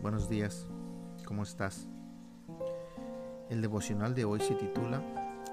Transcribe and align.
buenos 0.00 0.28
días, 0.28 0.66
¿cómo 1.24 1.42
estás? 1.42 1.88
El 3.50 3.60
devocional 3.62 4.14
de 4.14 4.24
hoy 4.24 4.40
se 4.40 4.54
titula 4.54 5.02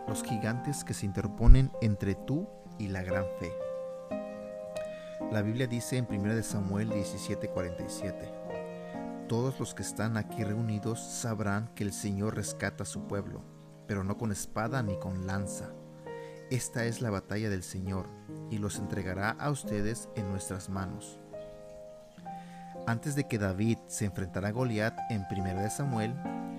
Los 0.08 0.24
gigantes 0.24 0.84
que 0.84 0.94
se 0.94 1.06
interponen 1.06 1.72
entre 1.82 2.16
tú 2.16 2.48
y 2.78 2.90
la 2.90 3.04
gran 3.04 3.26
fe. 3.40 3.52
La 5.32 5.42
Biblia 5.42 5.68
dice 5.68 5.98
en 5.98 6.08
1 6.10 6.44
Samuel 6.44 6.92
17:47, 6.92 9.28
Todos 9.28 9.60
los 9.60 9.74
que 9.74 9.82
están 9.82 10.18
aquí 10.18 10.44
reunidos 10.44 11.00
sabrán 11.00 11.74
que 11.74 11.84
el 11.84 11.92
Señor 11.92 12.36
rescata 12.36 12.84
a 12.84 12.88
su 12.88 13.08
pueblo, 13.08 13.42
pero 13.88 14.04
no 14.04 14.16
con 14.18 14.32
espada 14.32 14.84
ni 14.84 15.00
con 15.00 15.26
lanza. 15.26 15.72
Esta 16.52 16.86
es 16.86 17.02
la 17.02 17.10
batalla 17.10 17.50
del 17.50 17.64
Señor, 17.64 18.06
y 18.52 18.60
los 18.60 18.78
entregará 18.78 19.32
a 19.32 19.50
ustedes 19.50 20.10
en 20.16 20.30
nuestras 20.30 20.70
manos. 20.70 21.20
Antes 22.88 23.16
de 23.16 23.24
que 23.24 23.40
David 23.40 23.80
se 23.88 24.06
enfrentara 24.06 24.50
a 24.50 24.52
Goliat 24.52 24.96
en 25.10 25.26
1 25.30 25.70
Samuel, 25.72 26.14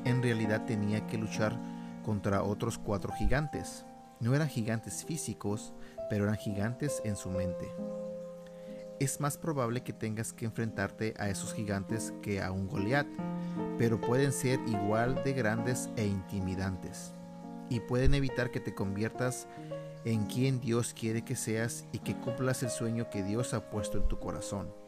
en 0.04 0.24
realidad 0.24 0.64
tenía 0.64 1.06
que 1.06 1.18
luchar 1.18 1.56
contra 2.02 2.42
otros 2.42 2.78
cuatro 2.78 3.12
gigantes. 3.12 3.86
No 4.18 4.34
eran 4.34 4.48
gigantes 4.48 5.04
físicos, 5.04 5.72
pero 6.10 6.24
eran 6.24 6.36
gigantes 6.36 7.00
en 7.04 7.14
su 7.14 7.30
mente. 7.30 7.72
Es 8.98 9.20
más 9.20 9.38
probable 9.38 9.84
que 9.84 9.92
tengas 9.92 10.32
que 10.32 10.46
enfrentarte 10.46 11.14
a 11.16 11.28
esos 11.28 11.54
gigantes 11.54 12.12
que 12.22 12.42
a 12.42 12.50
un 12.50 12.66
Goliat, 12.66 13.06
pero 13.78 14.00
pueden 14.00 14.32
ser 14.32 14.58
igual 14.66 15.22
de 15.22 15.32
grandes 15.32 15.90
e 15.96 16.06
intimidantes, 16.06 17.12
y 17.68 17.78
pueden 17.78 18.14
evitar 18.14 18.50
que 18.50 18.58
te 18.58 18.74
conviertas 18.74 19.46
en 20.04 20.26
quien 20.26 20.60
Dios 20.60 20.92
quiere 20.92 21.22
que 21.22 21.36
seas 21.36 21.84
y 21.92 22.00
que 22.00 22.16
cumplas 22.16 22.64
el 22.64 22.70
sueño 22.70 23.10
que 23.10 23.22
Dios 23.22 23.54
ha 23.54 23.70
puesto 23.70 23.98
en 23.98 24.08
tu 24.08 24.18
corazón. 24.18 24.85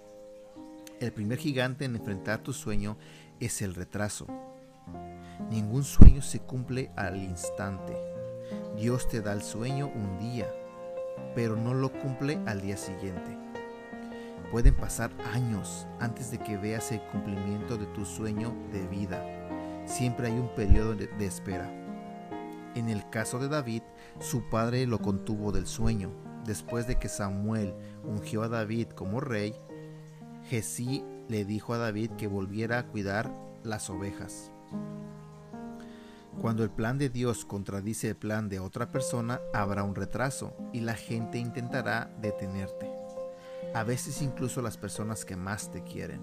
El 1.01 1.13
primer 1.13 1.39
gigante 1.39 1.85
en 1.85 1.95
enfrentar 1.95 2.41
tu 2.41 2.53
sueño 2.53 2.97
es 3.39 3.63
el 3.63 3.77
retraso. 3.77 4.27
Ningún 5.49 5.85
sueño 5.85 6.23
se 6.23 6.41
cumple 6.41 6.91
al 6.97 7.17
instante. 7.19 7.97
Dios 8.77 9.07
te 9.07 9.21
da 9.21 9.33
el 9.33 9.43
sueño 9.43 9.93
un 9.95 10.19
día, 10.19 10.49
pero 11.37 11.55
no 11.55 11.73
lo 11.73 11.93
cumple 11.93 12.41
al 12.47 12.61
día 12.63 12.77
siguiente. 12.77 13.39
Pueden 14.51 14.75
pasar 14.75 15.13
años 15.33 15.87
antes 16.01 16.33
de 16.33 16.39
que 16.39 16.57
veas 16.57 16.91
el 16.91 17.01
cumplimiento 17.13 17.77
de 17.77 17.87
tu 17.87 18.05
sueño 18.05 18.57
de 18.73 18.85
vida. 18.89 19.23
Siempre 19.87 20.27
hay 20.27 20.39
un 20.39 20.53
periodo 20.57 20.97
de, 20.97 21.09
espera. 21.25 21.71
En 22.75 22.89
el 22.89 23.09
caso 23.09 23.39
de 23.39 23.49
David, 23.49 23.83
su 24.19 24.49
padre 24.51 24.85
lo 24.87 24.99
contuvo 24.99 25.53
del 25.53 25.69
sueño. 25.69 26.11
Después 26.45 26.89
de 26.89 26.99
que 26.99 27.09
Samuel 27.09 27.75
ungió 28.03 28.43
a 28.43 28.49
David 28.49 28.89
como 28.89 29.21
rey, 29.21 29.55
Jesí 30.49 31.05
le 31.29 31.45
dijo 31.45 31.75
a 31.75 31.79
David 31.79 32.13
que 32.13 32.27
volviera 32.27 32.79
a 32.79 32.87
cuidar 32.87 33.31
las 33.65 33.91
ovejas. 33.91 34.51
Cuando 36.41 36.63
el 36.63 36.71
plan 36.71 36.97
de 36.97 37.11
Dios 37.11 37.45
contradice 37.45 38.09
el 38.09 38.17
plan 38.17 38.49
de 38.49 38.59
otra 38.59 38.91
persona, 38.91 39.41
habrá 39.53 39.83
un 39.83 39.95
retraso 39.95 40.57
y 40.73 40.81
la 40.81 40.95
gente 40.95 41.39
intentará 41.39 42.11
detenerte. 42.23 42.91
A 43.75 43.85
veces 43.85 44.23
incluso 44.23 44.63
las 44.63 44.79
personas 44.79 45.27
que 45.27 45.37
más 45.37 45.71
te 45.71 45.83
quieren. 45.83 46.23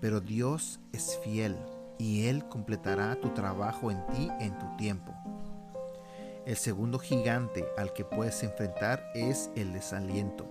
Pero 0.00 0.20
Dios 0.20 0.80
es 0.92 1.18
fiel 1.22 1.56
y 1.98 2.28
Él 2.28 2.48
completará 2.48 3.20
tu 3.20 3.34
trabajo 3.34 3.90
en 3.90 4.06
ti 4.06 4.30
en 4.40 4.58
tu 4.58 4.76
tiempo. 4.76 5.12
El 6.46 6.56
segundo 6.56 6.98
gigante 6.98 7.66
al 7.76 7.92
que 7.92 8.04
puedes 8.04 8.42
enfrentar 8.42 9.10
es 9.14 9.50
el 9.56 9.74
desaliento. 9.74 10.48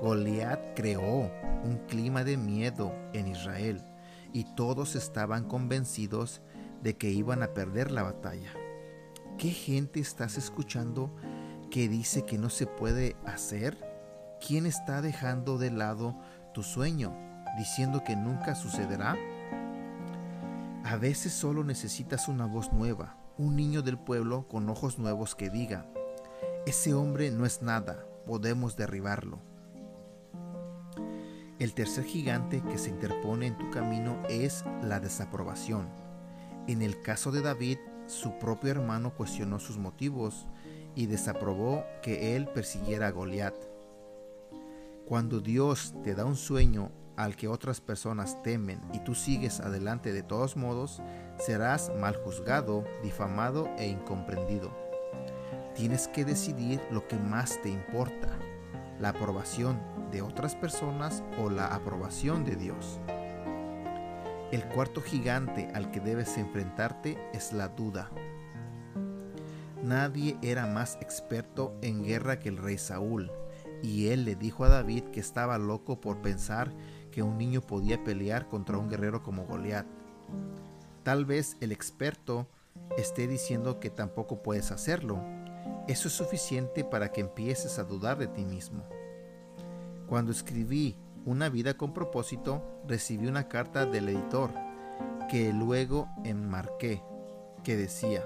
Goliat 0.00 0.74
creó 0.74 1.30
un 1.62 1.82
clima 1.86 2.24
de 2.24 2.36
miedo 2.36 2.94
en 3.12 3.28
Israel 3.28 3.84
y 4.32 4.44
todos 4.54 4.96
estaban 4.96 5.44
convencidos 5.44 6.40
de 6.82 6.96
que 6.96 7.10
iban 7.10 7.42
a 7.42 7.52
perder 7.52 7.90
la 7.90 8.02
batalla. 8.02 8.52
¿Qué 9.36 9.50
gente 9.50 10.00
estás 10.00 10.38
escuchando 10.38 11.14
que 11.70 11.88
dice 11.88 12.24
que 12.24 12.38
no 12.38 12.48
se 12.48 12.66
puede 12.66 13.16
hacer? 13.26 13.78
¿Quién 14.46 14.66
está 14.66 15.02
dejando 15.02 15.58
de 15.58 15.70
lado 15.70 16.16
tu 16.54 16.62
sueño, 16.62 17.14
diciendo 17.58 18.02
que 18.04 18.16
nunca 18.16 18.54
sucederá? 18.54 19.16
A 20.84 20.96
veces 20.96 21.32
solo 21.32 21.62
necesitas 21.62 22.28
una 22.28 22.46
voz 22.46 22.72
nueva, 22.72 23.16
un 23.36 23.54
niño 23.54 23.82
del 23.82 23.98
pueblo 23.98 24.48
con 24.48 24.68
ojos 24.70 24.98
nuevos 24.98 25.34
que 25.34 25.50
diga, 25.50 25.86
ese 26.66 26.94
hombre 26.94 27.30
no 27.30 27.44
es 27.44 27.62
nada, 27.62 28.04
podemos 28.26 28.76
derribarlo. 28.76 29.49
El 31.60 31.74
tercer 31.74 32.04
gigante 32.04 32.62
que 32.62 32.78
se 32.78 32.88
interpone 32.88 33.46
en 33.46 33.58
tu 33.58 33.68
camino 33.68 34.22
es 34.30 34.64
la 34.82 34.98
desaprobación. 34.98 35.90
En 36.66 36.80
el 36.80 37.02
caso 37.02 37.32
de 37.32 37.42
David, 37.42 37.76
su 38.06 38.38
propio 38.38 38.70
hermano 38.70 39.14
cuestionó 39.14 39.58
sus 39.58 39.76
motivos 39.76 40.46
y 40.94 41.04
desaprobó 41.04 41.84
que 42.02 42.34
él 42.34 42.48
persiguiera 42.48 43.08
a 43.08 43.10
Goliat. 43.10 43.54
Cuando 45.04 45.40
Dios 45.40 45.92
te 46.02 46.14
da 46.14 46.24
un 46.24 46.36
sueño 46.36 46.92
al 47.16 47.36
que 47.36 47.46
otras 47.46 47.82
personas 47.82 48.42
temen 48.42 48.80
y 48.94 49.00
tú 49.00 49.14
sigues 49.14 49.60
adelante 49.60 50.14
de 50.14 50.22
todos 50.22 50.56
modos, 50.56 51.02
serás 51.38 51.92
mal 52.00 52.16
juzgado, 52.16 52.86
difamado 53.02 53.68
e 53.76 53.86
incomprendido. 53.86 54.74
Tienes 55.74 56.08
que 56.08 56.24
decidir 56.24 56.80
lo 56.90 57.06
que 57.06 57.18
más 57.18 57.60
te 57.60 57.68
importa, 57.68 58.30
la 59.00 59.10
aprobación 59.10 59.80
de 60.12 60.22
otras 60.22 60.54
personas 60.54 61.24
o 61.38 61.50
la 61.50 61.74
aprobación 61.74 62.44
de 62.44 62.56
Dios. 62.56 63.00
El 64.52 64.64
cuarto 64.64 65.00
gigante 65.00 65.68
al 65.74 65.90
que 65.90 66.00
debes 66.00 66.36
enfrentarte 66.36 67.18
es 67.32 67.52
la 67.52 67.68
duda. 67.68 68.10
Nadie 69.82 70.36
era 70.42 70.66
más 70.66 70.96
experto 71.00 71.74
en 71.82 72.04
guerra 72.04 72.38
que 72.38 72.48
el 72.48 72.58
rey 72.58 72.76
Saúl, 72.76 73.30
y 73.82 74.08
él 74.08 74.24
le 74.24 74.34
dijo 74.34 74.64
a 74.64 74.68
David 74.68 75.04
que 75.04 75.20
estaba 75.20 75.56
loco 75.56 76.00
por 76.00 76.20
pensar 76.20 76.72
que 77.10 77.22
un 77.22 77.38
niño 77.38 77.60
podía 77.60 78.02
pelear 78.04 78.48
contra 78.48 78.76
un 78.76 78.88
guerrero 78.88 79.22
como 79.22 79.46
Goliat. 79.46 79.86
Tal 81.02 81.24
vez 81.24 81.56
el 81.60 81.72
experto 81.72 82.46
esté 82.98 83.26
diciendo 83.26 83.80
que 83.80 83.88
tampoco 83.88 84.42
puedes 84.42 84.70
hacerlo. 84.70 85.22
Eso 85.90 86.06
es 86.06 86.14
suficiente 86.14 86.84
para 86.84 87.10
que 87.10 87.20
empieces 87.20 87.80
a 87.80 87.82
dudar 87.82 88.16
de 88.16 88.28
ti 88.28 88.44
mismo. 88.44 88.84
Cuando 90.06 90.30
escribí 90.30 90.96
Una 91.24 91.48
vida 91.48 91.74
con 91.76 91.92
propósito, 91.92 92.62
recibí 92.86 93.26
una 93.26 93.48
carta 93.48 93.86
del 93.86 94.08
editor 94.08 94.52
que 95.28 95.52
luego 95.52 96.08
enmarqué, 96.22 97.02
que 97.64 97.76
decía, 97.76 98.24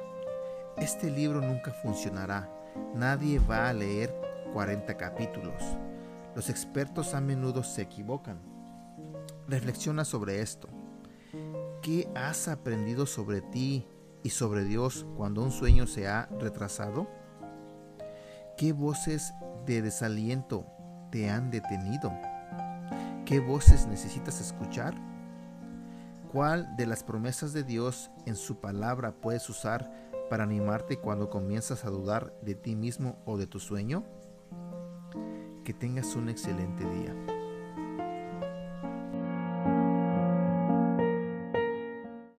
este 0.77 1.11
libro 1.11 1.41
nunca 1.41 1.73
funcionará, 1.73 2.51
nadie 2.95 3.39
va 3.39 3.71
a 3.71 3.73
leer 3.73 4.15
40 4.53 4.99
capítulos. 4.99 5.63
Los 6.37 6.51
expertos 6.51 7.15
a 7.15 7.23
menudo 7.23 7.65
se 7.65 7.81
equivocan. 7.81 8.41
Reflexiona 9.49 10.05
sobre 10.05 10.43
esto. 10.43 10.69
¿Qué 11.81 12.11
has 12.15 12.47
aprendido 12.47 13.07
sobre 13.07 13.41
ti 13.41 13.87
y 14.23 14.31
sobre 14.31 14.65
Dios 14.65 15.07
cuando 15.17 15.43
un 15.43 15.51
sueño 15.51 15.87
se 15.87 16.07
ha 16.07 16.29
retrasado? 16.39 17.24
¿Qué 18.65 18.73
voces 18.73 19.35
de 19.67 19.83
desaliento 19.83 20.65
te 21.11 21.29
han 21.29 21.51
detenido? 21.51 22.11
¿Qué 23.27 23.39
voces 23.39 23.87
necesitas 23.87 24.41
escuchar? 24.41 24.95
¿Cuál 26.33 26.75
de 26.79 26.87
las 26.87 27.05
promesas 27.05 27.53
de 27.53 27.63
Dios 27.63 28.11
en 28.25 28.37
su 28.37 28.63
palabra 28.63 29.13
puedes 29.21 29.51
usar 29.51 29.93
para 30.31 30.45
animarte 30.45 30.99
cuando 30.99 31.29
comienzas 31.29 31.85
a 31.85 31.91
dudar 31.91 32.33
de 32.41 32.55
ti 32.55 32.75
mismo 32.75 33.19
o 33.27 33.37
de 33.37 33.47
tu 33.47 33.61
sueño? 33.61 34.03
Que 35.63 35.75
tengas 35.75 36.17
un 36.17 36.31
excelente 36.31 36.89
día. 36.89 37.34